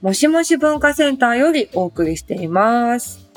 [0.00, 3.28] もしもし文化センターよりお送りしています。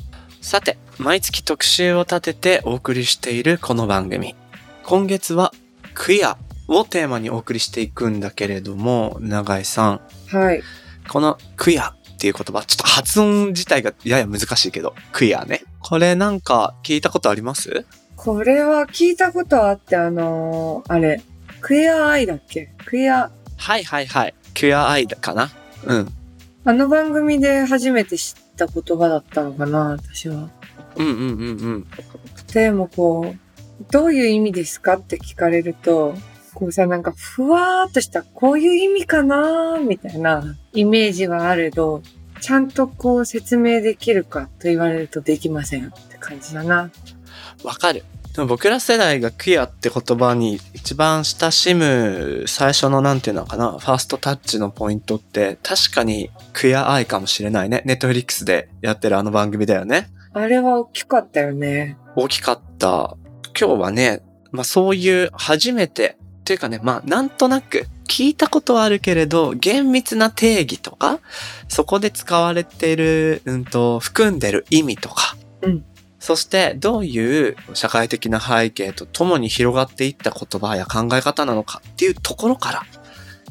[0.42, 4.36] さて、毎月特集を立ててお送りしているこの番組。
[4.84, 5.54] 今月は、
[5.96, 10.62] クイアをテーマにお送りしていくんだけれども、永井さん、はい。
[11.10, 15.64] このクイアっていう言葉、ちょっと発音自体がやや難しいけど、クイアね。
[15.80, 17.88] これなんか聞いたことあります？
[18.16, 21.24] これは聞いたことあって、あのーあれ、
[21.60, 22.70] クエアアイだっけ？
[22.86, 24.36] クエア、はいはいはい。
[24.54, 25.50] クイアアイだかな？
[25.86, 26.14] うん。
[26.64, 30.50] あの番組で初めて知った言葉だったのかな、私は。
[30.96, 31.88] うんうんうんうん。
[32.54, 36.14] でもこう、どういう意味ですかって聞かれると、
[36.54, 42.04] こうさ、なんかふわーっとした、こういう意味かなーみたいなイメージはあれど、
[42.42, 46.92] ちゃんとこう説明できるかと言われるとできませんって感じだな。
[47.64, 48.04] わかる。
[48.34, 57.82] でも僕ら世代がクイアって言葉に一番親しむ最初のなんていうのかな、ファーストタッチのポイントって確かにクイアアイかもしれないね。
[57.86, 60.10] ネットフリックスでやってるあの番組だよね。
[60.34, 61.98] あれは大きかったよね。
[62.16, 63.18] 大きかった。
[63.60, 64.22] 今日はね、
[64.52, 71.20] まあそういう初めて、というかね、まあなんとなく聞いたことはあるけれど、厳密な定義とか、
[71.68, 75.86] そこで使われている、うんと、含んでる意味とか、うん
[76.22, 82.84] そしてどういう社会的な背景とともに広がっていった言葉や考え方なのかっていうところから、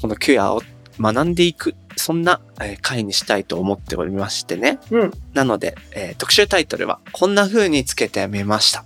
[0.01, 0.63] このキュアを
[1.01, 4.79] 学んでいく、そんなえー回にしたいと思っておりましてね。
[4.93, 5.11] うん。
[5.35, 8.85] なので、えー特集タイトルはこんな風につけてみました。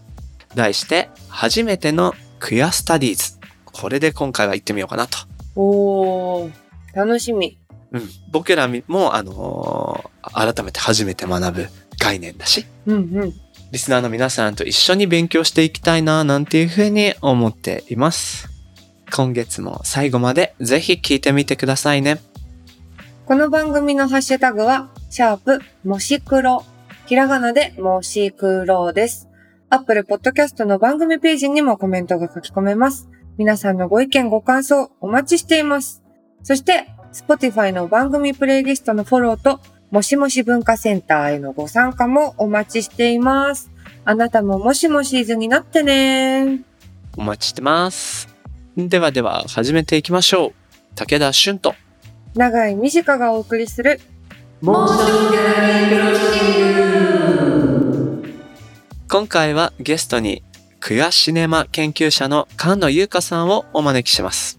[0.54, 3.38] 題して、初めてのクアスタディーズ。
[3.66, 5.18] これで今回は行ってみようかなと。
[5.56, 6.52] おー、
[6.94, 7.58] 楽しみ。
[7.92, 8.08] うん。
[8.32, 13.34] 僕らも、あのー改めて初めて学ぶ概念だし、うんうん。
[13.74, 18.48] リスナーの皆さんと一緒に勉強していきたいな、なんていう風に思っています。
[19.12, 22.20] 今月も最後までぜひ聞いてみてくださいね。
[23.26, 26.64] この番組のハッシュタグは、シャープ、もし黒。
[27.06, 29.28] ひらがなで、もし黒です。
[29.70, 33.08] アップルポッドキャストの番組ページにもコメントが書き込めます。
[33.38, 36.00] 皆さんのご意見ご感想お待ちしています。
[36.44, 39.58] そして、Spotify の番組プレイリストのフォローと、
[39.94, 43.70] もしもし文化センターへのご参加もお待ちしています。
[44.04, 46.62] あなたももしもしーずになってね
[47.16, 48.28] お待ちしてます。
[48.76, 50.52] ではでは始めていきましょう。
[50.96, 51.76] 武田俊と。
[52.34, 54.00] 長井美智香がお送りする、
[59.08, 60.42] 今回はゲストに
[60.80, 64.58] クアシネマ研究者の菅野優香さんをお招きします。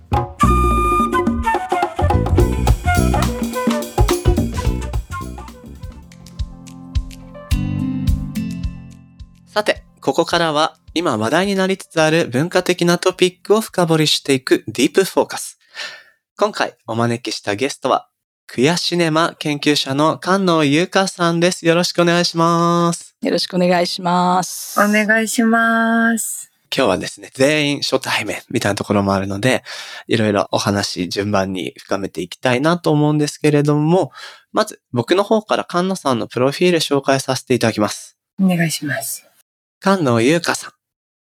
[10.06, 15.58] ここからは今話題になりつつある文化的なトピックを深掘りしていくディープフォーカス。
[16.38, 18.08] 今回お招きしたゲストは
[18.46, 21.66] クアシネマ研究者の菅野優香さんです。
[21.66, 23.18] よろしくお願いします。
[23.20, 24.80] よろしくお願いします。
[24.80, 26.52] お願いします。
[26.72, 29.64] 今日はですね、全員初対面みたいなところもあるので、
[30.06, 34.12] いろいろお話順番に深めていきたいなと思うんですけれども、
[34.52, 38.20] まず僕の方から菅野さんのプロフィール紹介させていただきます。
[38.40, 39.26] お願いします。
[39.82, 40.72] 菅野優香さん。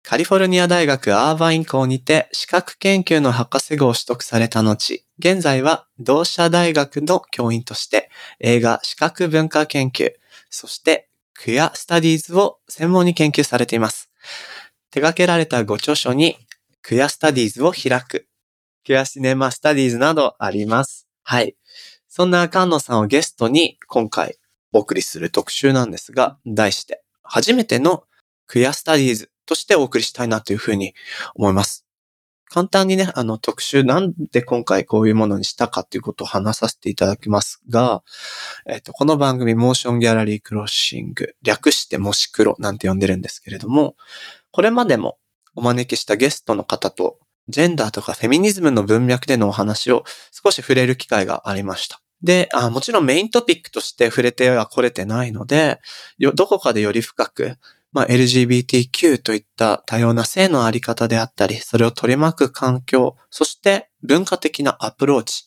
[0.03, 8.09] カリフォルニア大学アーバイン校にて資格研究の博士号を取得された後、現在は同社大学の教員として
[8.39, 10.11] 映画視覚文化研究、
[10.49, 14.09] そしてクアスタディーズを専門に研究されています。
[14.91, 16.37] 手掛けられたご著書に
[16.81, 18.27] クアスタディーズを開く、
[18.85, 21.07] クアシネマスタディーズなどあります。
[21.23, 21.55] はい。
[22.07, 24.37] そんな菅野さんをゲストに今回
[24.71, 28.03] お送りする特集なんですが、題して初めての
[28.47, 30.93] クエアスタディーズとしてお送りしたいなというふうに
[31.35, 31.85] 思います。
[32.53, 38.03] 簡単にね、あの特集なんで今回こういうものにしたかということを話させていただきますが、
[38.67, 43.95] えっ、と、この番組モーションギャラリークロッシング、略してもし黒なんて呼んでるんですけれども、
[44.51, 45.17] これまでも
[45.55, 47.17] お招きしたゲストの方と
[47.49, 52.01] ジェンダーとかフェミニズムの文脈でのお話を少し触れる機会がありました。
[52.21, 55.79] で、あもちろんメイントピックとして触れてはこれてないので、
[56.35, 57.57] どこかでより深く、
[57.93, 65.45] まあ、LGBTQ といった多様な性のあり方であったり、それを取り巻く環境、そして文化的なアプローチ、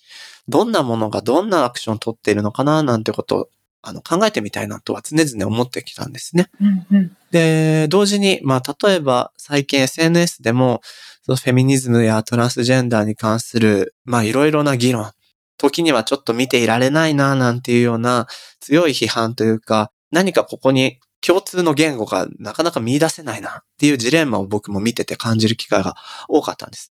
[0.48, 3.48] どんなものがどんなアクションを取っているのかななんてことを
[3.82, 6.48] あの考えてみたいなとは常々思ってきたんですね。
[6.60, 7.16] うんうん。
[7.30, 10.80] で、同時に、まあ、例えば最近 SNS でも、
[11.22, 15.12] そのフェミニズムやトランスジェンダーに関する、まあ、いろいろな議論、
[15.58, 18.26] 時にはちょっと見ていられないな、なんていうような
[18.60, 25.94] 強い批判というか、何かここに共通の言語がなかなか見出せないなっていうジレンマを僕も見てて感じる機会が
[26.28, 26.92] 多かったんです。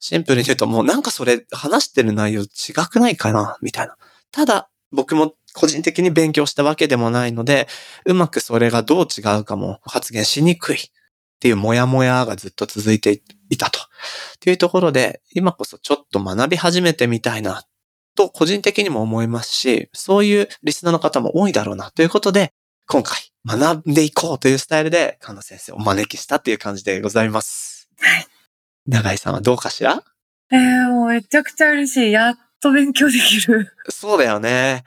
[0.00, 3.96] シンプルに言うともうなんかそれ話してる内容違くないかなみたいな。
[4.30, 7.68] ただ僕も個人的に勉強したわけでもないので、
[8.06, 10.80] うまくそれがどう違うかも発言しにくいっ
[11.40, 13.80] ていうモヤモヤがずっと続いていたと。
[13.80, 13.82] っ
[14.40, 17.62] ていうところで、今こそちょっと学び始めてみたいな
[18.14, 22.52] と個人的にも思いますし、そういうリスナーの方も多いだろうなということで、
[22.90, 27.90] 今回学んでいこうというスタイルで、神野先生をお招きしたっていう感じでございます。
[28.00, 28.26] はい。
[28.86, 30.02] 長井さんはどうかしら？
[30.50, 32.12] えー、もうめちゃくちゃ嬉しい。
[32.12, 33.70] やっと勉強できる。
[33.90, 34.84] そうだよね。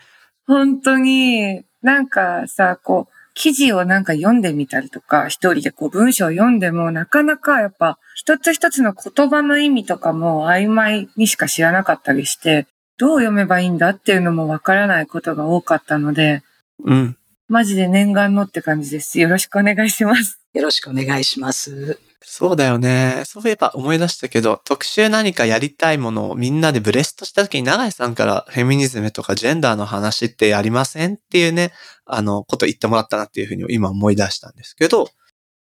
[0.48, 12.66] 本当に、なんかさ、こう、記事をなんか読んでみたりとか、一人でこう文章を読んでも、なかなかやっぱ、一つ一つの言葉の意味とかも曖昧にしか知らなかったりして、
[12.98, 16.42] どう読めばいいんだっていうのもわからないことが多かったので、
[16.84, 17.18] うん。
[17.52, 19.20] マジで念願のって感じです。
[19.20, 20.40] よろしくお願いします。
[20.54, 22.00] よろしくお願いします。
[22.22, 23.24] そうだよね。
[23.26, 31.74] そういえば思い出したけど、特集何かやりたいものをみんなでブレストした時に長井さんからフェミニズムとかジェンダーの話ってやりませんっていうね、
[32.06, 35.10] あの、こと言ってもらったなっていうふうに今思い出したんですけど、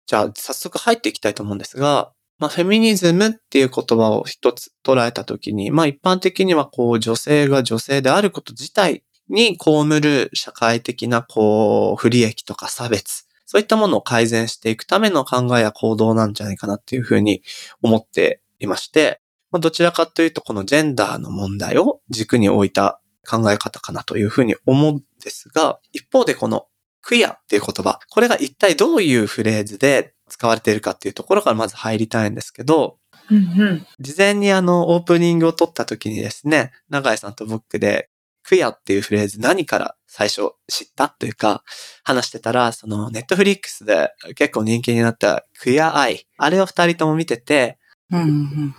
[0.07, 17.43] じゃあ早速入っていきたいと思うんですが、まあ、フェミニズムっていう言葉を一つ捉えた時に、まあ一般的にはこう女性が女性であること自体に被る社会的なこう不利益とか差別、そういったものを改善していくための考えや行動なんじゃないかなっていうふうに
[17.83, 26.67] 思っていまして、まあどちらかというとこのジェンダーの問題を軸に置いた考え方かなというふうに思うんですが、一方でこの
[27.03, 32.99] クイアっていう言葉、これが一体どういうフレーズで使われているかっていうところからまず入りたいんですけど、
[33.31, 33.87] うんうん。
[34.01, 38.11] 事前にあのオープニングを撮った時にですね、長井さんと僕で
[38.45, 41.65] クイアっていうフレーズ何から最初知ったというか
[42.05, 47.79] 話してたら、そのネットフリックスで結構人気になったクイアアイ、あれを二人とも見てて、
[48.11, 48.75] うんうん、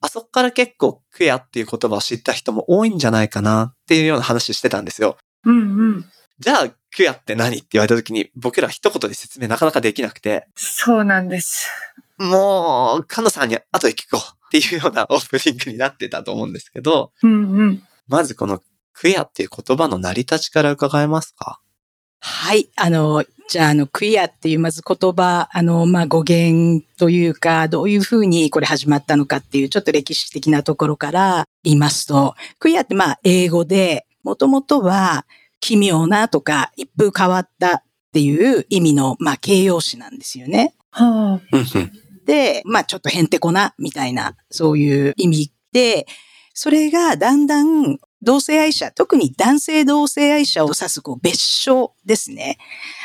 [0.00, 5.18] あそこから結構クイアっていう言葉を知った人も多いんじゃないかなっていうような話してたんですよ。
[5.44, 6.04] うんうん。
[6.38, 11.68] じゃあクイアって何って言われた時に僕ら一言で説明なかなかできなくて、そうなんです。
[12.18, 17.82] もう、カノさんに後で聞こうっていうようなオープニングになってたと思うんですけど、うんうん。
[18.08, 18.60] まずこの
[18.92, 21.60] クイアっていう言葉の成り立ちから伺えますか？
[22.20, 22.68] はい。
[22.76, 35.26] あの、じゃあ、あの、クイアっていうまず言葉、あの、まあ、語源というか、どういうふうにこれ始まったのかっていう、ちょっと歴史的なところから言いますと、クイアってまあ、英語で、もともとは、
[35.60, 37.82] 奇妙なとか、一風変わったっ
[38.12, 40.74] ていう意味の、まあ、形容詞なんですよね。
[40.90, 41.56] はあ。
[41.56, 41.92] うんうん。
[42.26, 46.06] で、まあちょっとへんてこな、みたいな、そういう意味で、
[46.52, 52.58] それがだんだん同性愛者、特に男性同性愛者を指すこう別称ですね。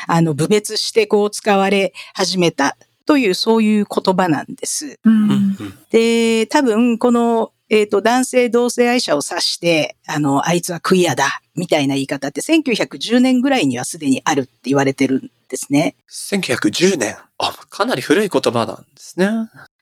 [0.06, 2.76] あの、部別してこう使われ始めた
[3.06, 4.98] という、そういう言葉なんです。
[5.04, 5.56] ううんん。
[5.90, 15.96] で、多分この、えっ、と、男性同性愛者を指して、あの、あいつはクイアだ、みたいな言い方って1910年ぐらいにはすでにあるって言われてるんですね。
[16.10, 17.16] 1910年。
[17.38, 19.30] あ、かなり古い言葉なんですね。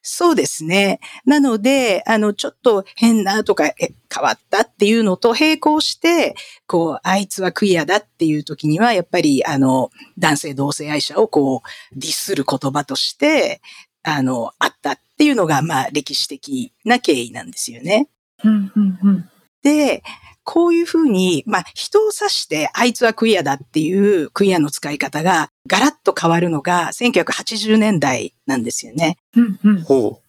[0.06, 1.00] そうですね。
[1.24, 13.62] なので、あの、ちょっと変なとか、え変わったっていうのと並行して、こう、あいつはクイアだっていう時には、やっぱり、あの、男性同性愛者をこう、ディスる言葉として、
[14.02, 18.08] あの、あったっていうのが、まあ、歴史的な経緯なんですよね。
[18.44, 19.30] うんうんうん。
[19.62, 20.02] で、
[20.44, 29.16] こういうふうに、まあ、人を指して、あいつはクイアだっていうクイアの使い方が、ガラッと変わるのが、1980年代なんですよね。
[29.36, 29.82] うんうん。
[29.82, 30.20] ほ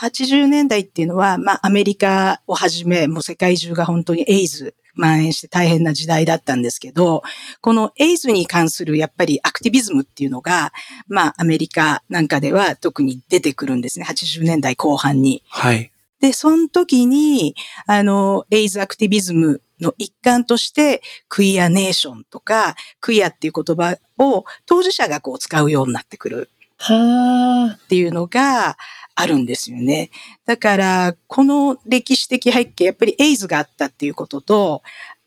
[0.00, 7.22] 80年代っていうのは、まあ、アメリカをはじめ、もう世界中が本当にエイズ蔓延して大変な時代だったんですけど、
[7.60, 10.72] このエイズに関するやっぱりアクティビズムっていうのが、
[11.08, 14.06] まあ、アメリカなんかでは特に出てくるんですね。
[14.08, 15.48] 80年代後半にう。。
[15.48, 15.91] はい。
[16.22, 26.48] で、その時に、あの、エイズアクティビズムの一環として、クイアネーションとか、クイアっていう言葉を当事者がこう使うようになってくる。
[26.78, 27.74] はあ。
[27.74, 28.76] っていうのが
[29.16, 30.10] あるんですよね。
[30.46, 34.82] だから、この歴史的背景、やっぱりエイズがあったっていうことと、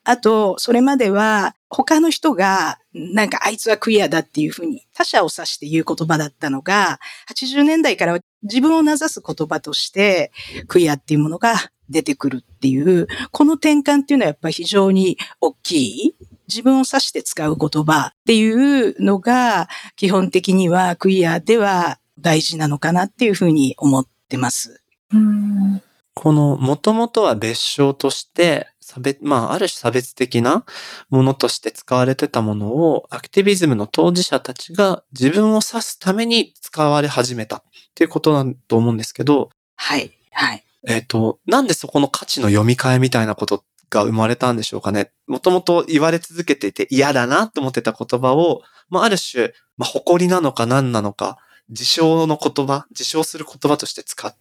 [0.05, 10.31] あと、それまでは他の人が、なんかあいつはクイアだっていうふうに他者を指して言う言葉だったのが、80年代からは自分を名指す言葉として、
[10.67, 11.55] クイアっていうものが
[11.89, 16.15] 出てくるっていう、この転換っていうのはやっぱり非常に大きい
[16.47, 19.67] 自分を指して使う言葉っていうのが
[19.97, 24.81] 基本的にはクイアでは大事なのかなっていうふうに思ってます。
[25.13, 25.81] うん
[26.15, 30.63] この、もともとは別称として、差別、まあ、ある種差別的な
[31.09, 37.63] ものとして使われてたものを、アクティビズムの当事者たちが自分を指すために使われ始めたっ
[37.95, 40.11] ていうことだと思うんですけど、はい。
[40.31, 40.63] はい。
[40.87, 45.11] えっ、と、なんでそこの価値の読み替えみたいなことが生まれたんでしょうかね。
[45.27, 51.37] もともと言われ続けていて嫌だなと思ってた言葉を、まあ、ある種、まあ、誇りなのか何なのか、
[51.69, 54.35] 自称の言葉、自称する言葉として使う。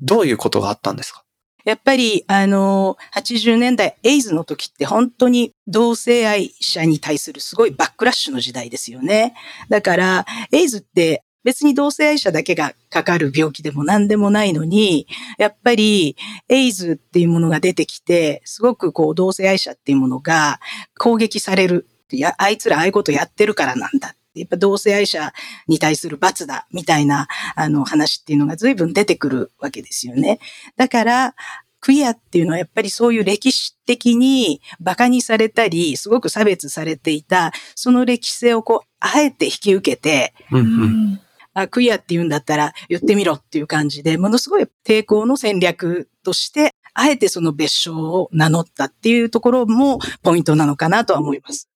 [0.00, 1.24] どういうことがあったんですか？
[1.64, 9.34] やっぱり、あの、80年代、エイズの時って本当に同性愛者に対するすごいバックラッシュの時代ですよね。
[9.68, 15.06] だから、エイズって別に同性愛者だけがかかる病気でも何でもないのに、
[15.38, 16.16] やっぱり
[16.48, 20.58] エイズっていうものが出てきて、すごくこう同性愛者っていうものが
[20.98, 21.86] 攻撃される。
[22.10, 24.14] いや、あいつらああいうことやってるからなんだ。
[24.34, 25.32] やっぱ同性愛者
[25.66, 30.40] に対する罰だ、みたいな、あの話っていうのが随分出てくるわけですよね。
[30.76, 31.34] だから、
[31.80, 41.20] クイアっていうのはやっぱりそういう歴史的に馬鹿にされたり、すごく差別されていた、その歴史性をこう、あえて引き受けて、うんうん。
[41.52, 51.68] あクイアって言うんだったら言ってみろっていう感じで、ものすごい抵抗の戦略として、あえてその別称を名乗ったっていうところもポイントなのかなとは思います。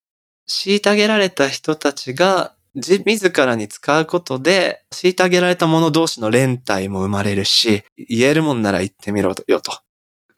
[0.49, 9.73] 虐げられた人たちが自自らに使うことで、虐げられた者同士の連帯も生まれるし、言えるもんなら言ってみろよと。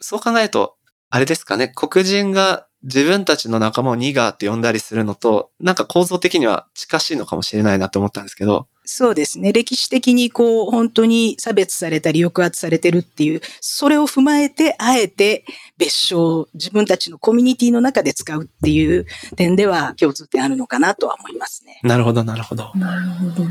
[0.01, 0.77] そう考えると、
[1.11, 9.53] あれですかね、黒人が自分たちの仲間をニガーって呼んだりするのと、なんか構造的には近しいのかもしれないなと思ったんですけど、そうですね。
[9.53, 15.45] 歴史的にこう、本当に差別されたり抑圧されてるっていう、それを踏まえて、あえて
[15.79, 19.07] 別称を自分たちのコミュニティの中で使うっていう
[19.37, 21.79] 点では共通点あるのかなとは思いますね。
[21.85, 22.73] なるほど、なるほど。
[22.75, 23.49] なるほど。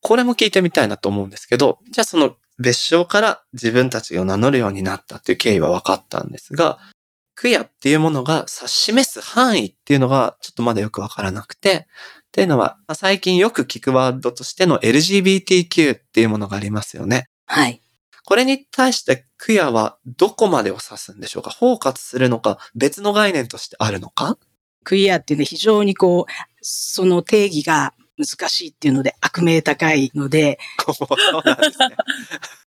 [0.00, 6.78] これも聞いてみたいなと思うんですけど、じゃあその別称から自分たちを名乗るようになったっていう経緯は分かったんですが、
[7.34, 11.86] クイアっていうものが指し示す範囲っていうのがちょっとまだよく分からなくて、
[12.30, 17.26] っていうのは、まあ最近よく聞くワードとしての LGBTQ っていうものがありますよね。
[17.46, 17.82] はい。
[18.24, 21.50] これに対してクイアはどこまでを指すんでしょうか？
[21.50, 24.38] 包括するのか別の概念としてあるのか？
[24.84, 30.58] クイアっていうのは非常にこう、その定義が難しいっていうので悪名高いので、
[30.94, 31.96] そうなんですね。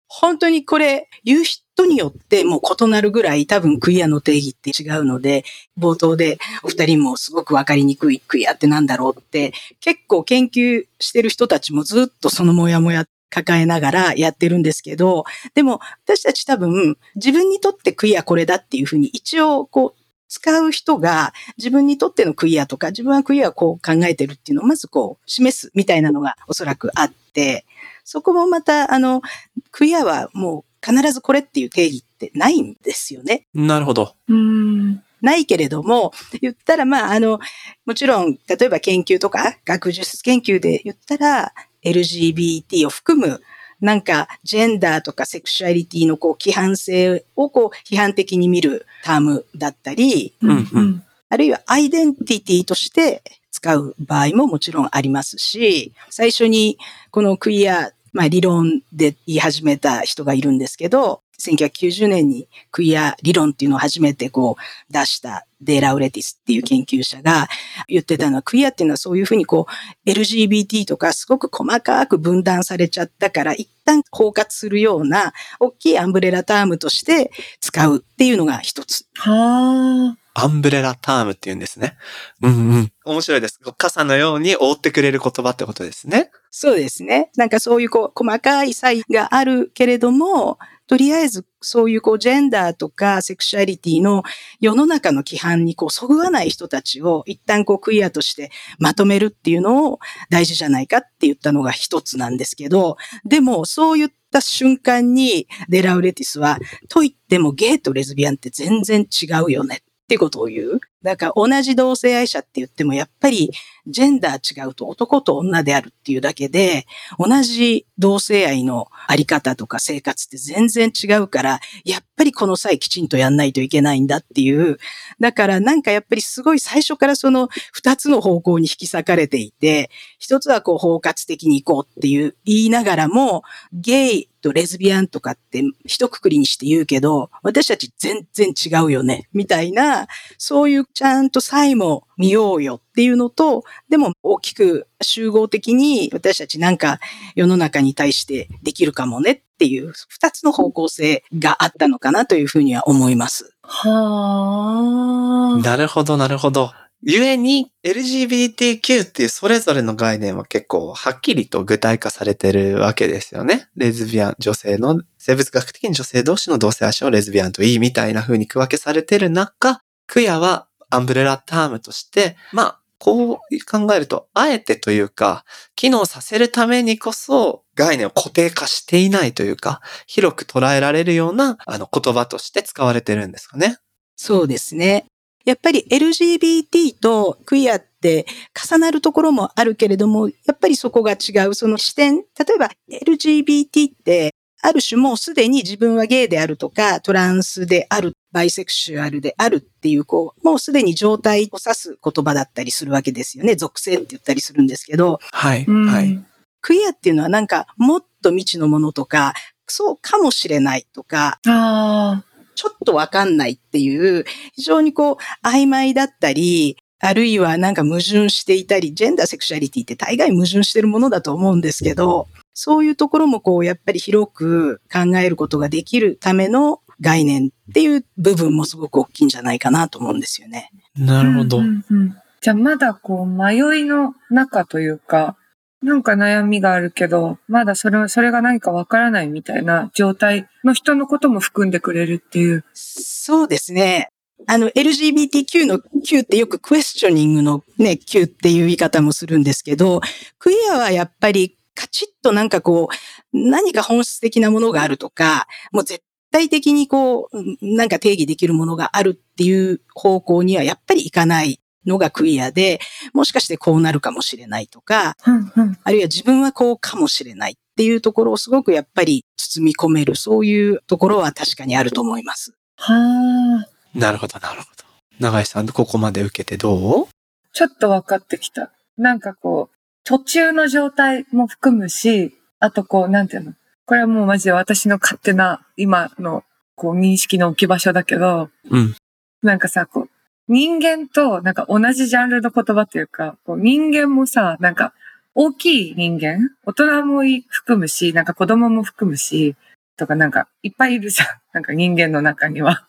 [0.06, 5.44] 本当にこれ言う人によってもう異なるぐらい多分クイアの定義って違うので、
[5.78, 20.03] 冒頭でお二人もすごくわかりにくいクイアってなんだろうって、結構研究してる人たちもずっとそのモヤモヤ抱えながらやってるんですけど、でも私たち多分自分にとってクイアこれだっていうふうに一応こう
[20.34, 27.64] 使う人が自分にとってのクイアとか自分はクイアをこう考えてるっていうのをまずこう示すみたいなのがおそらくあって、
[28.02, 29.22] そこもまたあの
[29.70, 33.46] クイアはもう必ずこれっていう定義ってないんですよね。
[33.54, 34.16] なるほど。
[34.28, 35.02] うん。
[35.22, 37.38] ないけれども、言ったらまああの、
[37.86, 43.40] もちろん例えば研究とか学術研究で言ったら LGBT を含む
[43.80, 51.04] なんか、ジェンダーとかセクシュアリティのこう、規範性をこう、批判的に見るタームだったり、うんうん。
[51.28, 56.78] あるいはアイデンティティとして使う場合ももちろんありますし、最初に
[57.10, 67.48] このクイア、まあ理論で言い始めた人がいるんですけど、1990年にクイア理論っていうのを初めてこう出したデーラウレティスっていう研究者が
[67.88, 69.66] 言ってたのは、クイアっていうのはそういうふうにこ
[70.06, 79.06] う LGBT とかすごく細かく分断されちゃったから、一旦包括するような大きいアンブレラタームとして使うっていうのが一つ。
[79.16, 81.96] はあアンブレラタームって言うんですね。
[82.42, 82.92] うんうん。
[83.04, 83.60] 面白いです。
[83.78, 86.30] 傘のように覆ってくれる言葉ってことですね。
[86.50, 87.30] そうですね。
[87.36, 94.22] なんかそういうこう細かい差異があるけれども、とりあえずそういうこうジェンダーとかセクシュアリティの
[94.60, 99.98] 世の中の規範にこうそぐわない人たちを一旦こうクイアとしてまとめるっていうのを
[100.30, 110.80] 大事じゃないかって言ったのが一つなんですけど、でもそう言った瞬間にデラウレティスは、と言ってもゲイとレズビアンって全然違うよねってことを言う？
[111.04, 113.50] だから同じ同性愛者って言ってもやっぱり
[113.86, 116.86] ジェンダー違うと男と女であるっていうだけで、
[117.18, 124.78] 同じ同性愛のあり方とか生活って全然違うから、やっぱりこの際きちんとやんないといけないんだっていう。
[125.20, 133.42] だからなんかやっぱりすごい最初からその二つの方向に引き裂かれていて、一つはこう包括的に行こうっていう言いながらも、
[133.74, 140.06] ゲイとレズビアンとかって一括りにして言うけど、私たち全然違うよね、みたいな、
[140.38, 147.00] そういうちゃんと際も見ようよっていうのと、でも大きく集合的に私たちなんか
[147.34, 153.56] 世の中に対してできるかもねっていう二つの方向性があったのかなというふうには思います。
[153.62, 155.62] はあ。
[155.62, 156.70] なるほど、なるほど。
[157.06, 163.66] ゆえに LGBTQ っていうそれぞれの概念は結構はっきりと具体化されてるわけですよね。
[163.76, 173.36] レズビアン、女性の、生物学的に女性同士の同性愛者をレズビアンといいみたいな風に区分けされてる中、クヤはアンブレラタームとして、まあ、こう
[173.70, 175.44] 考えると、あえてというか、
[175.76, 183.78] 機能させるためにこそ概念を固定化していないというか、広く捉えられるようなあの言葉として使われてるんですかね。
[184.16, 185.06] そうですね。
[185.44, 188.24] やっぱり LGBT とクイアって
[188.54, 191.54] 重なるところもあるけれども、やっぱりそこが違う。
[191.54, 192.24] その視点、例
[192.54, 194.33] えば LGBT って
[194.66, 203.56] ある種もうすでに自分はゲイであるとか、トランスである、バイセクシュアルであるっていう、こう、もうすでに状態を指す言葉だったりするわけですよね。
[203.56, 206.18] 属性って言ったりするんですけど、はい、うんはい。
[206.62, 209.34] クイアっていうのはなんかもっと未知のものとか、
[209.66, 230.70] そうかもしれないとか、あちょっとわかんないっていう、非常にこう曖昧だったり、あるいはなんか矛盾していたり、ジェンダーセクシャリティって大概矛盾してるものだと思うんですけど、そういうところもこうやっぱり広く考えることができるための概念っていう部分もすごく大きいんじゃないかなと思うんですよね。
[230.96, 231.00] あ。
[231.00, 231.58] なるほど。
[231.58, 235.34] うんうんうんじゃあまだこう迷いの中というか、
[235.82, 242.62] なんか悩みがあるけど、まだそれ、それが何かわからないみたいな状態の人のことも含んでくれるっていう。
[242.74, 244.10] そうですね。
[244.46, 250.02] あの、LGBTQ の Q ってよくクエスチョニングのね、Q っていう言い方もするんですけど、
[250.38, 262.80] クイアはやっぱりカチッとなんかこう、何か本質的なものがあるとか、もう絶対的にこう、うんなんか定義できるものがあるっていう方向にはやっぱりいかないのがクイアで、
[263.12, 272.54] もしかしてこうなるかもしれないとか、うんうんあるいは自分はこうかもしれないっていうところをすごくやっぱり包み込める、そういうところは確かにあると思います。
[272.76, 273.98] はあ。
[273.98, 274.84] なるほど、なるほど。
[275.20, 277.06] 長井さん、ここまで受けてどう？
[277.52, 278.72] ちょっと分かってきた。
[278.96, 279.73] なんかこう、
[280.04, 283.54] 途中の状態も含むし、あとこう、なんていうの？
[283.86, 288.94] これはもうマジで私の勝手な今のこう認識の置き場所だけど、うん。
[289.42, 290.08] なんかさ、こう、
[290.48, 294.92] 人間となんか同じジャンルの言葉っていうか、こう人間もさ、なんか
[295.34, 299.56] 大きい人間大人もい含むし、なんか子供も含むし、
[299.96, 301.28] とかなんかいっぱいいるじゃん。
[301.52, 302.86] なんか人間の中には。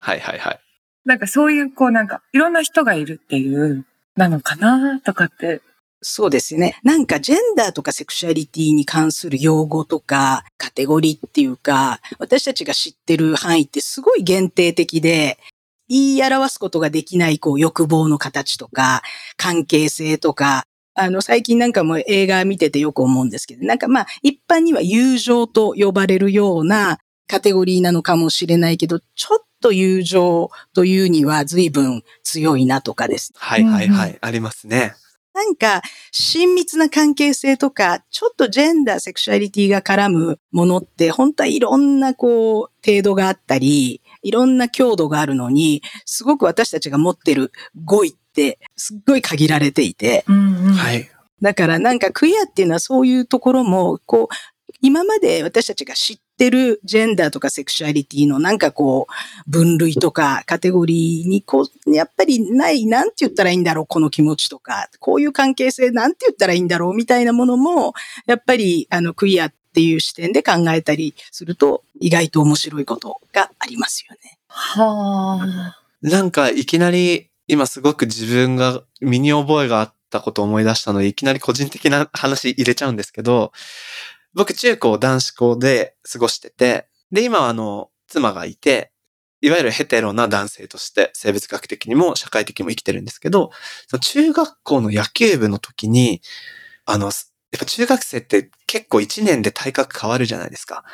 [0.00, 0.60] はいはいはい。
[1.04, 3.84] なんかそういうこうなんかいろんな人がいるっていう、
[4.16, 5.62] なのかなとかって
[6.02, 6.78] そうですね。
[6.82, 15.38] なんかジェンダーとかセクシュアリティに関する用語とかカテゴリーっていうか、私たちが知ってる範囲ってすごい限定的で、
[15.88, 19.02] 言い表すことができないこう欲望の形とか、
[19.36, 34.18] 関係性とか、あの最近なんかも映画見ててよく思うんですけど、なんかまあ一般には友情と呼ばれるようなカテゴリーなのかもしれないけど、ちょっと友情というには随分強いなとかですはいはいはい。
[34.20, 34.94] ありますね。
[35.34, 47.52] なんか、親密な関係性とか、ちょっとジェンダー、セクシュアリティが絡むものって、本当はいろんなこう、程度があったり、いろんな強度があるのに、すごく私たちが持ってる
[47.84, 50.72] 語彙って、すっごい限られていて、うんうん。
[50.72, 51.10] はい。
[51.40, 54.34] だからなんかクイアっていうのはそういうところも、こう、
[54.80, 67.94] 今まで私たちが知ってるジェンダーとかセクシュアリティのなんかこう、分類とかカテゴリーにこう、やっぱりない、なんて言ったらいいんだろう、この気持ちとか、こういう関係性なんて言ったらいいんだろう、みたいなものも、
[68.26, 74.38] やっぱりあのクイアっていう視点で考えたりすると、意外と面白いことがありますよね。
[74.48, 75.78] はあ。
[76.02, 83.52] なんかいきなり今すごく自分が身に覚えがあったことを思い出したので、いきなり個人的な話入れちゃうんですけど、
[84.34, 88.92] 僕中高男子校で過ごしてて、で、今はあの、妻がいて、
[89.40, 93.50] いわゆるヘテロな男性として生物学的にも社会的にも生きてるんですけど、
[94.00, 96.22] 中学校の野球部の時に、
[96.84, 97.12] あの、やっ
[97.58, 100.84] ぱ中学生って結構1年で体格変わるじゃないですか。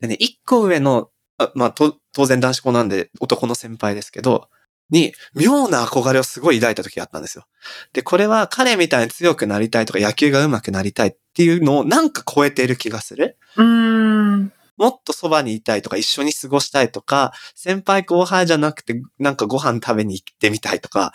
[0.00, 4.48] でね、1個上のあまあ、当然男子校なんで男の先輩ですけど、
[4.90, 7.44] に、妙な憧れをすごい抱いた時があったんですよ。
[7.92, 13.36] で、これは彼みたいに強くなりたいとか野球が上手くなりたいっていうのをなんか超えている気がする。
[13.56, 14.52] うーん。
[14.78, 21.12] もっとそばにいたいとか一緒に過ごしたいとか、先輩後輩じゃなくてなんかご飯食べに行ってみたいとか、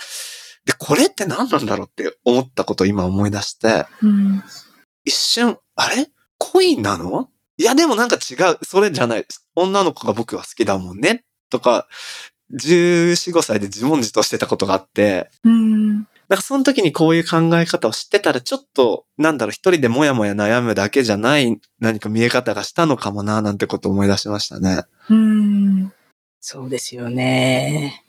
[0.66, 4.44] で、これって何なんだろうって思ったことを今思い出して、うん。
[5.06, 6.08] 一瞬、あれ？
[6.38, 7.30] 恋なの？
[7.58, 8.58] いや、でもなんか違う。
[8.64, 9.26] それじゃない。
[9.56, 11.24] 女の子が僕は好きだもんね。
[11.50, 11.88] とか、
[12.54, 16.08] 14、5歳で自問自答してたことがあって、うん。
[16.32, 24.84] なんかその時にこういう考え方を知ってたら、ちょっと、なんだろう、一人でもやもや悩むだけじゃない何か見え方がしたのかもな、なんてことを思い出しましたね。
[25.10, 25.92] うん。
[26.40, 28.06] そうですよね。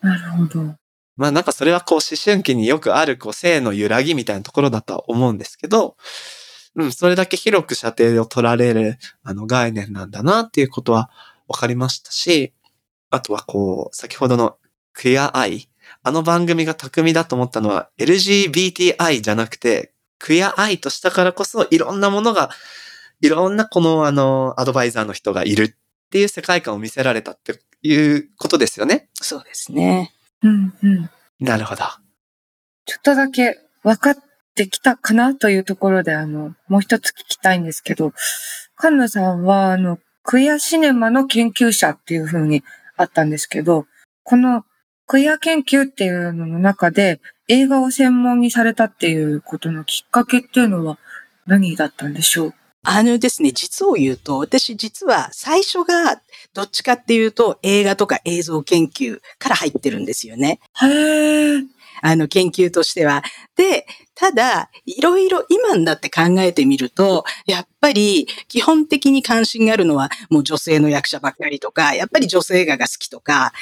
[0.00, 0.76] なるほど。
[1.16, 5.96] まあなんかそれはこう思春期によくあるこう性の揺らぎみたいなところだとは思うんですけど、
[6.76, 11.10] うん、それだけ広く射程を取られるあの概念なんだなっていうことは
[11.48, 12.52] 分かりましたし、
[13.10, 14.58] あとはこう、先ほどの
[14.92, 15.68] クエアアイ。
[16.02, 22.50] あの番組が巧みだと思ったのは LGBTI じゃなくて、クエアアイとしたからこそいろんなものが、
[23.20, 25.70] いろんなこのあの、アドバイザーの人がいるっ
[26.10, 29.08] ていう世界観を見せられたっていうことですよね。
[29.14, 30.12] そうですね。
[30.42, 31.10] うんうん。
[31.40, 31.82] なるほど。
[32.86, 34.16] ちょっとだけ分かっ
[34.54, 38.12] てきたかなというところで、あの、もう一つ聞きたいんですけど、
[38.76, 42.62] カンナさんは、あの、クイアシネマの研究者っていう風に
[42.96, 43.86] あったんですけど、
[44.22, 44.64] この
[45.08, 50.98] クイア研究っていうのの中で映画を専門にされたっていうことのきっかけっていうのは
[51.46, 52.54] 何だったんでしょう？
[52.84, 56.20] あのですね、実を言うと、私実は最初が
[56.52, 60.60] どっちかっていうと映画とか映像研究から入ってるんですよね。
[60.80, 61.62] へえ。
[62.00, 63.24] あの研究としては。
[63.56, 73.52] で、ただ、いろいろ今になって考えてみると、やっぱり基本的に関心があるのはもう女性の役者ばっかりとか、やっぱり女性映画が好きとか、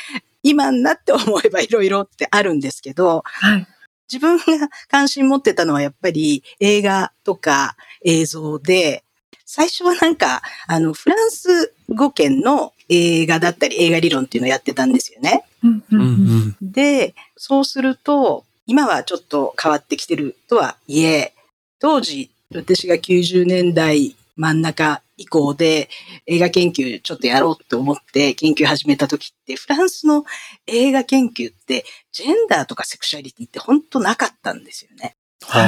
[0.48, 3.66] 今になって思えばいろいろってあるんですけど、はい。
[4.10, 9.02] 自分が関心持ってたのはやっぱり映画とか映像で、
[9.44, 15.44] 最初はなんか、あの、フランス語圏の映画だったり映画理論っていうのをやってたんですよね。
[15.64, 16.06] うんうんうん。
[16.48, 16.56] ん。
[16.62, 21.32] で、そうすると、今はちょっと変わってきてるとはいえ、
[21.80, 25.88] 当時、私が90年代真ん中以降で
[26.26, 30.24] 映画研究ちょっとやろうと思って研究始めた時って、フランスの
[30.66, 35.16] 映画研究って、ジェンダーとかセクシャリティって本当なかったんですよね。
[35.54, 35.58] へ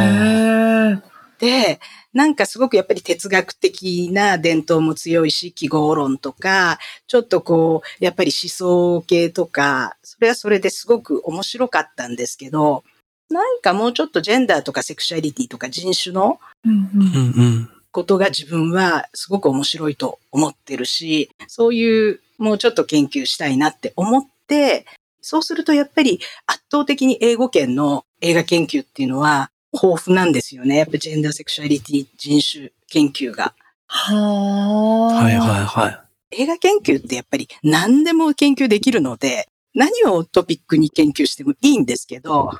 [0.94, 1.18] え。
[1.38, 1.80] で、
[2.12, 12.82] なんかすごくやっぱり哲学的な伝統も強いし、記号論とか、ちょっとこう、やっぱり思想系とか、それはそれですごく面白かったんですけど、
[13.30, 17.70] なんかもうちょっとジェンダーとかセクシャリティとか人種のうんうんうんうん。
[17.90, 24.86] ことが自分はすごく面白いと思ってるし、そういうもうちょっと研究したいなって思って、
[25.20, 30.76] そうするとやっぱり圧倒的に英語圏の映画研究っていうのは豊富なんですよね。
[30.76, 33.54] やっぱジェンダーセクシャリティ人種研究が。
[33.86, 35.14] はあ。
[35.14, 36.42] はいはいはい。
[36.42, 39.48] 映画研究ってやっぱり何でも研究できるので、
[39.78, 42.50] 何をトピックに研究してもいいんですけど、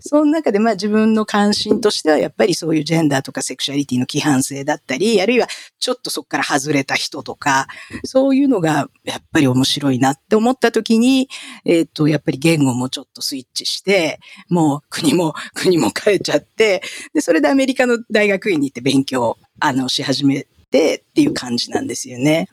[0.00, 7.66] その中でまあ自分の関心としてはやっぱりそういうジェンダーとかセクシャリティの規範性だったり、あるいはちょっとそこから外れた人とか、
[8.04, 11.28] そういうのがやっぱり面白いなって思った時に、
[11.66, 16.80] えっ、と、やっぱり言語もちょっとスイッチして、もう国も、国も変えちゃって、
[17.12, 22.48] で、それでアメリカの大学院に行って勉強、あの、し始めてっていう感じなんですよね。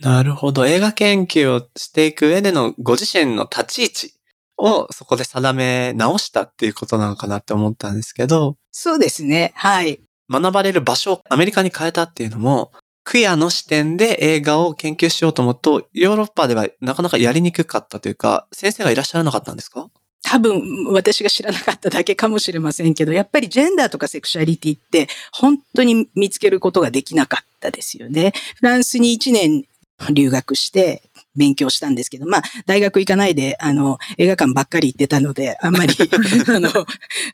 [0.00, 0.66] なるほど。
[0.66, 4.14] 映画研究をしていく上でのご自身の立ち位置
[4.56, 9.52] をそこで定め直したっていうことなのかなって思ったんですけど、そうですね。
[9.54, 10.00] はい。
[10.30, 12.72] 学ばれる場所をアメリカに変えたっていうのも、
[13.04, 19.88] クイアの視点で映画を研究しようと思うと、ヨーロッパではなかなかやりにくかったというか、先生がいらっしゃらなかったんですか？
[20.24, 28.32] 多分私が知らなかっただけかもしれませんけど、やっぱりジェンダーとかセクシャリティって本当に見つけることができなかったですよね。
[28.54, 29.64] フランスに1年
[30.12, 31.02] 留学して
[31.36, 35.94] 勉強したんですけど、まあ大学行かないで、あの、映画館ばっかり行ってたので、あんまり、
[36.48, 36.70] あの、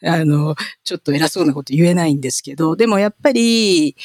[0.04, 3.96] あの、ちょっと偉そうなこと言えないんですけど、でもやっぱり、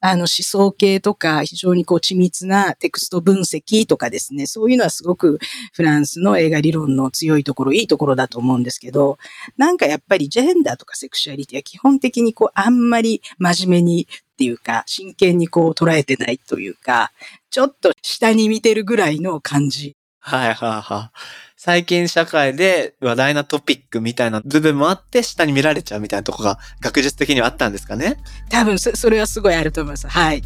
[0.00, 5.38] あの思想系とか非常にこう緻密なテクスト分析とかですね、そういうのはすごく
[5.72, 9.18] フランスの映画理論の強いところ、いいところだと思うんですけど、
[9.56, 14.06] なんかやっぱりジェンダーとかセクシュアリティは基本的にこうあんまり真面目に
[14.38, 17.10] っていうか、真剣にこう捉えてないというか、
[17.50, 19.96] ちょっと下に見てるぐらいの感じ。
[20.20, 21.18] はいはいはい。
[21.56, 28.18] 最近社会で話題なトピックみたいな部分もあって、下に見られちゃうみたいなとこが学術的にはあったんですかね？
[28.48, 30.06] 多分そそれはすごいあると思います。
[30.06, 30.44] はい。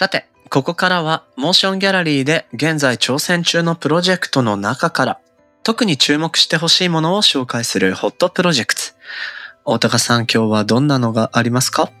[0.00, 5.20] さて、ここからは、モーションギャラリーで現在挑戦中のプロジェクトの中から、
[5.62, 8.80] 特に注目してほしいものを紹介するホットプロジェクト。
[9.66, 11.92] 大高さん、今日はどんなのがありますか？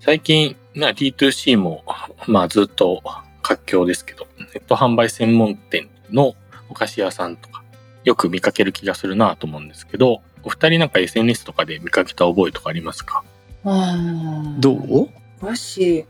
[0.00, 1.84] 最近、まあ D2C も、
[2.26, 3.00] まあずっと
[3.42, 6.34] 活況ですけど、ネット販売専門店の
[6.68, 7.62] お菓子屋さんとか、
[8.02, 13.22] よく見かける気がするなと思うんですけど、お二人なんか SNS とかで見かけた覚えとかありますか？
[13.62, 15.08] どう？
[15.40, 16.06] お菓子。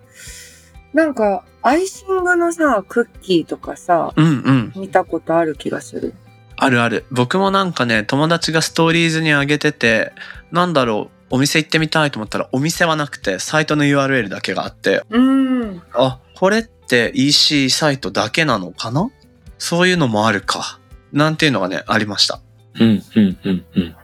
[0.96, 4.72] なんか、アイシングのさ、クッキーとかさ、うんうん。
[4.76, 6.14] 見たことある気がする。
[6.56, 7.04] あるある。
[7.10, 10.12] 僕もなんかね、友達がストーリーズに上げてて、
[10.52, 15.82] なんだろう、お店行ってみたいと思ったら、お店はなくて、サイトの URL だけがあって、うーん。
[15.92, 19.10] あ、これって EC サイトだけなのかな？
[19.58, 20.80] そういうのもあるか。
[21.12, 22.40] なんていうのがね、ありました。
[22.80, 23.96] うん、うん、うん、うん。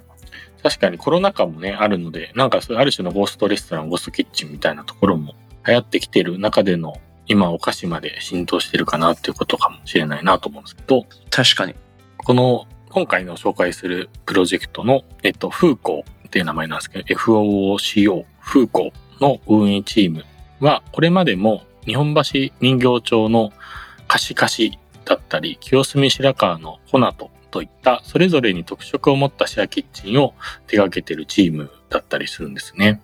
[0.62, 5.34] 確かにコロナ禍もね、あるので、なんかそういうある種のゴーストレストラン、ゴーストキッチンみたいなところも
[5.66, 6.94] 流行ってきてる中での、
[7.26, 11.74] 今お菓子まで浸透してるかなっていうことかもしれないなと思うんですけど、確かに。
[12.18, 20.24] この今回の紹介するプロジェクトの、えっと、フーコーっていう名前なんですけど、ーコーの運営チーム
[20.60, 22.22] は、これまでも日本橋
[22.60, 23.52] 人形町の
[24.08, 30.34] 貸し貸しだったり、清澄白河のホナトといった、それぞれに特色を持ったシェアキッチンを
[30.66, 33.00] 手掛けてるチームだったりするんですね。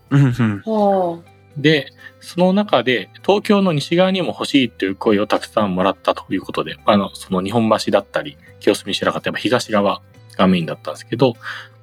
[1.58, 10.00] で、その中で東京の西側にも欲しいという声をたくさんもらったということで、あの、その日本橋だったり、清澄白河ってやっぱ東側
[10.36, 11.34] がメインだったんですけど、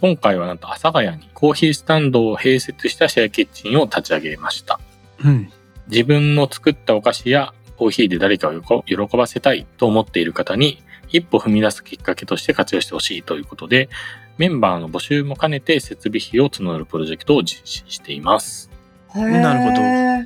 [0.01, 4.79] 今回はなんと阿佐ヶ谷にコーヒースタンドを併設したシェアキッチンを立ち上げました。
[5.23, 5.51] うん。
[5.87, 13.89] 自分の作ったお菓子やコーヒーで誰かを喜喜ばせたいと思っている方に一歩踏み出すきっかけとして活用してほしいということで、
[14.37, 18.69] メンバーの募集も兼ねて設備費を募るプロジェクトを実施しています。
[19.15, 19.19] あ。
[19.19, 20.25] なるほ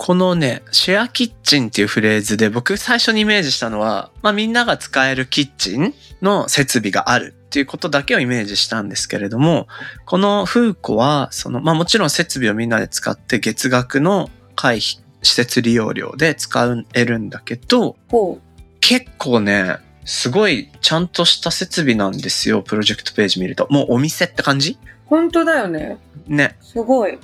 [0.00, 9.66] このね、シェアキッチンっていうフレーズで僕最初にイメージしたのは、まあみんなが使えるキッチンの設備があるっていうことだけをイメージしたんですけれども、
[10.06, 18.38] このフーコは、その、まあもちろん設備をみんなで使って月額の会費、施設利用料で使えるんだけど、ほ
[18.80, 23.66] 結構ね、すごいちゃんとした設備なんですよ、プロジェクトページ見ると。
[23.68, 24.78] もうお店って感じ？
[24.84, 24.88] う。
[25.06, 25.98] 本当だよね。
[26.28, 26.56] ね。
[26.60, 27.18] すごい。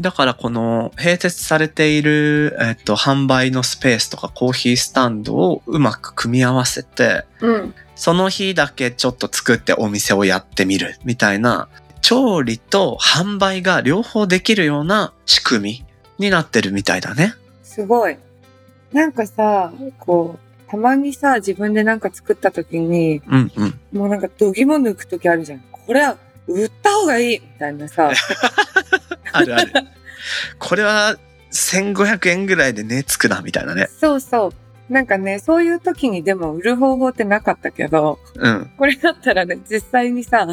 [0.00, 7.74] だからこの併設されている、えっと、販売のスペースとかコーヒースタンドをうまく組み合わせて、うん。
[7.94, 11.68] その日だけちょっと作ってお店をやってみるみたいな、
[12.02, 15.84] 調理と販売が両方できるような仕組
[16.18, 17.34] みになってるみたいだね。
[17.62, 18.16] すごい。
[18.92, 23.80] なんかさ、こう、たまにさ、自分でなんか作った時に、うんうん。
[23.92, 25.60] もうなんか度肝抜く時あるじゃん。
[25.70, 28.10] これは売った方がいいみたいなさ。
[29.36, 29.72] あるある。
[30.58, 31.16] これは
[31.52, 33.88] 1500円ぐらいで値つくなみたいなね。
[34.00, 34.52] そうそう。
[34.92, 38.70] なんかね、そういう時にでも売る方法ってなかったけど、うん。
[38.76, 40.46] これだったらね、実際にさ、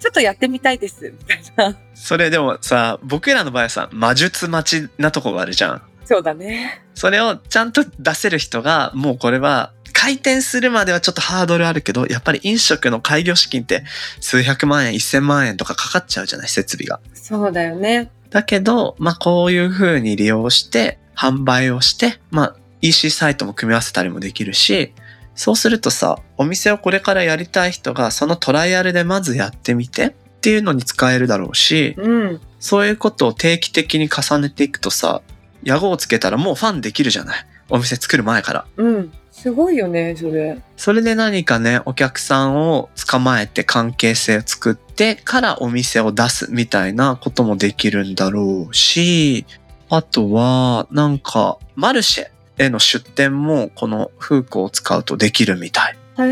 [0.00, 1.76] ちょっとやってみたいです、みたいな。
[1.94, 5.82] それでもさ、僕らの場合はさ、魔術待ちなとこがあるじゃん。
[6.04, 6.82] そうだね。
[6.94, 13.84] それをちゃんと出せる人が、もうこれは、開店するまではちょっとハードルあるけど、やっぱり飲食の開業資金って
[14.20, 17.00] 数百万円、一千万円とかかかっちゃうじゃない、設備が。
[17.14, 18.10] そうだよね。
[18.30, 24.92] だけど、まあこういう風に利用して、販売をして、まあ EC サイトも組み合わせたりもできるし、
[25.34, 32.40] そうするとさ、お店をこれからやりたい人がそのトライアルでまずやってみてっていうのに使えるだろうし、うん。
[32.58, 35.22] そういうことを定期的に重ねていくとさ、
[35.62, 37.46] 屋号をつけたらもうファンできるじゃない？
[37.68, 38.66] お店作る前から。
[38.76, 39.12] うん。
[39.46, 40.58] すごいよね、それ。
[40.76, 49.46] それで何かね、お客さんを捕まえて関係性を作ってからお店を出すみたいなこともできるんだろうし、
[49.88, 52.26] あとは、なんか、マルシェ
[52.58, 55.96] への出店もこのフーコを使うとできるみたい。
[56.18, 56.22] へ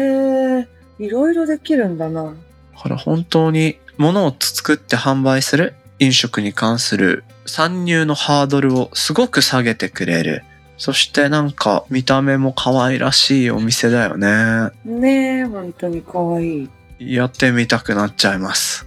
[0.58, 2.24] え、いろいろできるんだな。
[2.24, 10.42] だから本当に物を作って販売する飲食に関する参入のハードルをすごく下げてくれる。
[10.76, 14.70] そしてなんか見た目も可愛らしいお店だよね。
[14.84, 16.70] ねえ、本当に可愛い。
[16.98, 18.86] やってみたくなっちゃいます。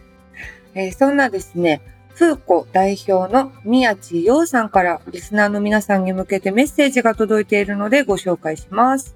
[0.73, 1.81] えーそんなですね、
[2.13, 9.15] フーコ代表の宮地洋さんからリスナーの皆さんに向けてメッセージが届いているのでご紹介します。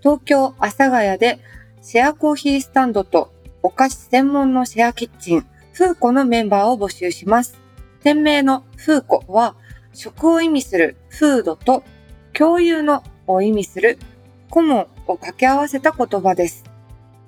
[0.00, 1.38] 東京阿佐ヶ谷で
[1.80, 7.58] シェアコーヒースタンドとお菓子専門のシェアキッチン、フーコのメンバーを募集します。
[8.02, 9.54] 店名のフーコは
[9.94, 11.82] 食を意味するフードと
[12.32, 13.98] 共有のを意味する
[14.50, 16.64] コモンを掛け合わせた言葉です。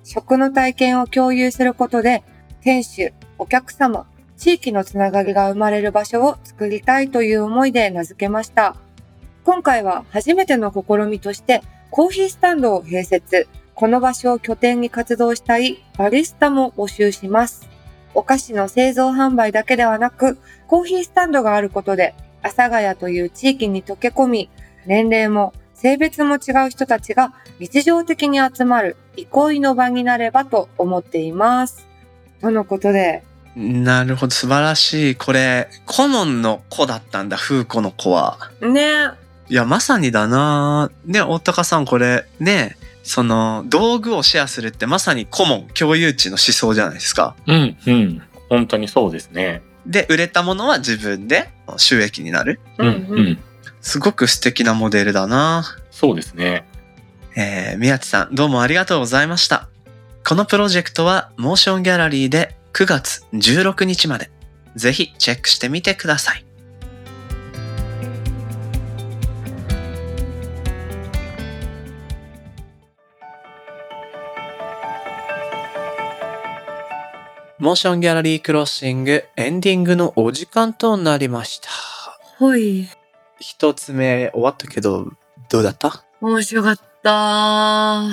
[0.03, 2.23] 食の体験を共有することで
[2.61, 4.05] 店主、お客様、
[4.37, 8.75] 地域のつながりが生まれる場所を作りたいという思いで名付けました。
[9.43, 17.67] 今回は初めての試みとしてコーヒースタンドを併設、この場所を拠点に活動したいバリスタも募集します。
[18.13, 24.49] お菓子の製造販売だけではなく、コーヒースタンドがあることで、阿佐ヶ谷という地域に溶け込み、
[24.85, 31.87] 年齢も性別も違う人たちが日常的に集まる憩いの場になればと思っています。
[32.41, 33.23] とのことで、
[33.57, 35.15] なるほど、素晴らしい。
[35.15, 38.37] これ、顧問の子だったんだ、風子の子は。
[38.61, 39.09] ね
[39.49, 47.35] いや、まさにだなね、大高さん、これ、ね、その、道具をシェアするってまさに顧問、共有値の思想じゃないですか。
[47.47, 48.21] うん、うん。
[48.49, 49.63] 本当にそうですね。
[49.87, 52.59] で、売れたものは自分で収益になる。
[52.77, 53.39] うん、うん。
[53.81, 56.65] すごく素敵なモデルだなそうですね。
[57.35, 59.69] えー、宮地さん、どうもありがとうございました。
[60.25, 64.29] このプロジェクトは、モーションギャラリーで9月16日まで。
[64.75, 66.46] ぜひチェックしてみてください。
[77.59, 81.69] モーションギャラリークロッシングエンディングのお時間となりました。
[82.37, 82.87] ほい。
[83.39, 85.11] 一つ目終わったけど、
[85.49, 86.03] どうだった？
[86.21, 86.81] 面白かった。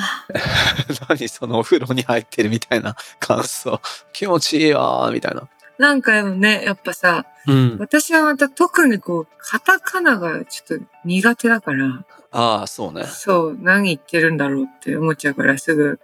[1.09, 3.81] 何そのお風呂に入ってるみたいな感想。
[4.15, 5.47] 気持ちいいよーみたいな。
[5.77, 7.77] なんかでもね、やっぱさ、うん。
[7.79, 13.05] 私はまた特にこう、カタカナがちょっと苦手だから、ああ、そうね。
[13.05, 16.01] そう、何言ってるんだろうって思っちゃうからすぐ。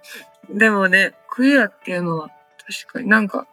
[0.51, 2.31] でもね、クイアっていうのは
[2.71, 3.47] 確かになんか、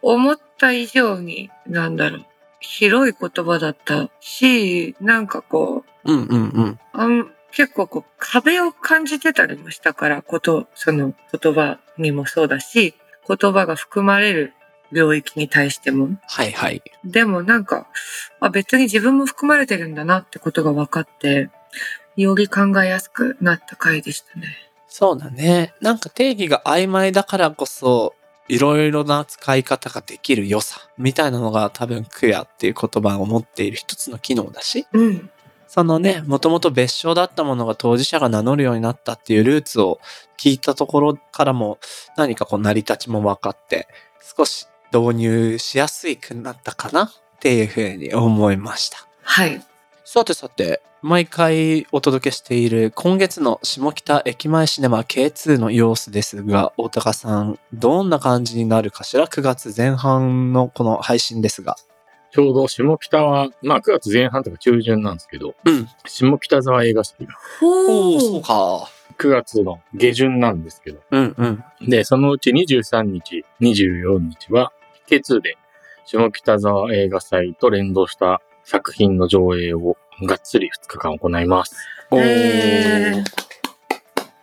[0.00, 2.26] 思った以上に、なんだろう、
[2.60, 6.78] 広い言葉だったし、なんかこう、うんうんうん。
[6.92, 12.94] あん結構こう壁を感じてたりもしたから、こと、その言葉にもそうだし、
[13.28, 14.54] 言葉が含まれる
[14.90, 16.10] 領域に対しても。
[16.26, 16.82] はいはい。
[17.04, 17.88] でもなんか、
[18.40, 21.50] あ別に自分も含まれてるんだなってことが分かって、
[22.16, 24.71] より考えやすくなった回でしたね。
[24.94, 25.72] そうだね。
[25.80, 28.14] なんか定義が曖昧だからこそ、
[28.46, 35.30] いろいろな使い方ができる良さみたいなのが多分クヤっていう言葉を持っている一つの機能だし、うん。
[35.66, 39.98] そのね、もともと別称だったものが当事者が名乗るようになったっていうルーツを
[40.38, 41.78] 聞いたところからも
[42.18, 43.88] 何かこう成り立ちも分かって、
[44.36, 48.98] 少し導入しやすいくなったかなっていうふうに思いました。
[49.22, 49.64] はい。
[50.14, 61.76] さてさて、毎回お届けしている今月の下北駅前シネマ K2 の様子ですが、大高さん、どんな感じになるかしら ?9 月前半のこの配信ですが。
[62.30, 65.88] ちょうど下北は、まあ9月前半とか中旬なんですけど、うん。
[66.04, 68.90] 下北沢映画祭がほおー、そうか。
[69.16, 71.88] 9月の下旬なんですけど、うんうん。
[71.88, 74.74] で、そのうち23日、24日は
[75.08, 75.56] K2 で
[76.04, 81.76] 下北沢映画祭と連動した作品の上映をがっつり2日間行います。
[82.10, 82.20] お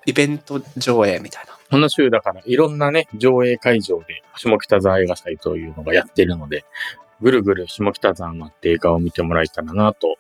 [0.05, 1.57] イベント上映みたいな。
[1.69, 6.65] この週だからいろんなね、上映会場で下北沢映画祭というのがやってるので、
[7.21, 10.17] ぐるぐる下北沢になって映画を見てもらえたらなと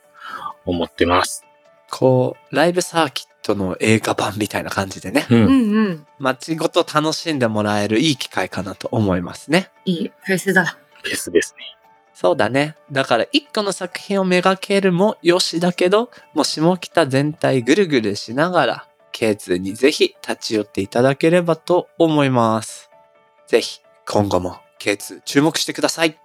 [0.65, 1.43] 思ってます。
[1.89, 5.35] こう、ライブサーキットの映画版みたいな感じでね、う。
[5.35, 6.07] うんんうん。
[6.19, 9.71] 街ごと楽しんでもらえるいい機会かなと思いますね。
[9.85, 10.77] いいフェスだ。
[11.03, 11.78] フェスですね。
[12.19, 12.75] そうだね。
[12.91, 22.89] だから一個の作品をめがけるもよしだけど、もう下北全体ぐるぐるしながら、K2 にぜひ立ち寄っていただければと思います。
[23.47, 26.19] ぜひ今後も K2 注目してください。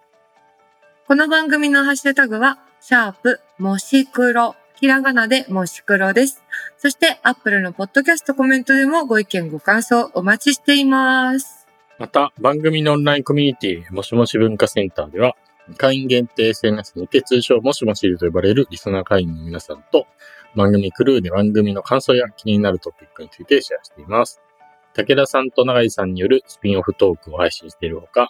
[1.06, 4.56] この番組のハッシュタグは、シャープ、もし黒。
[4.74, 6.42] ひらがなでもし黒です。
[6.76, 11.68] そして、アップルのポッドキャストコメントでもご意見ご感想お待ちしています。
[12.00, 15.36] また、番組のオンラインコミュニティ、もしもし文化センターでは、
[15.76, 20.06] 会員限定 SNS にて通称もしもしると呼ばれるリスナー会員の皆さんと、
[20.54, 24.40] 番組クルーで番組の感想や気になるトピックについてシェアしています。
[24.94, 28.28] 武田さんと永井さんによるスピンオフトークを配信しているほか、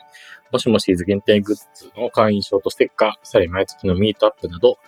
[0.50, 4.78] もしもしーズ限定グッズの会員証とステッカー、さらに毎月のミートアップなど、こ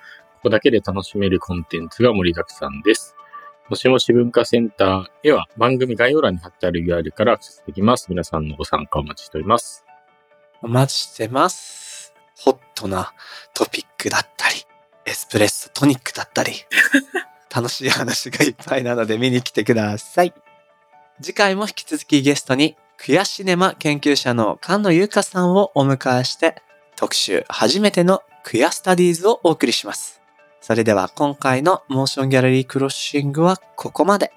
[0.44, 3.16] こだけで楽しめるコンテンツが盛りだくさんです。
[3.68, 8.06] もしもし文化センターへは番組概要欄に貼ってある URL からアクセスできます。
[8.08, 9.84] 皆さんのご参加お待ちしております。
[10.62, 11.85] お待ちしてます。
[12.38, 13.12] ホットな
[13.54, 14.56] トピックだったり、
[15.04, 16.52] エスプレッソトニックだったり、
[17.54, 20.34] 楽しい話がいっぱいなので見に来てください。
[21.20, 26.62] 次回も引き続きゲストに、クヤシネマ研究者の菅野優香さんをお迎えして、
[26.96, 30.20] 特集初めてのクヤスタディーズをお送りします。
[30.60, 34.32] それでは今回のモーションギャラリークロッシングはここまで。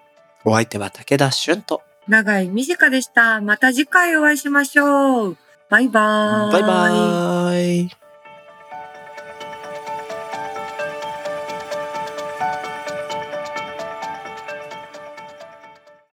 [0.46, 3.42] お相手は武田俊と、長井美智香でした。
[3.42, 5.38] また次回お会いしましょう。
[5.70, 6.54] バイバーイ。
[6.54, 7.90] バイバーイ Bye.